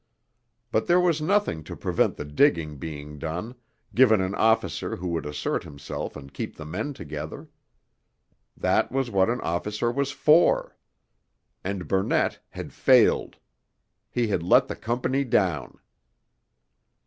[0.71, 3.53] But there was nothing to prevent the digging being done,
[3.93, 7.49] given an officer who would assert himself and keep the men together.
[8.57, 10.75] That was what an officer was for.
[11.63, 13.37] And Burnett had failed.
[14.09, 15.77] He had let the company down.